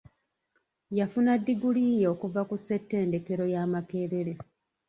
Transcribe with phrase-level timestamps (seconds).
[0.97, 4.33] Yafuna ddiguli ye okuva ku ssettendekero ya Makerere.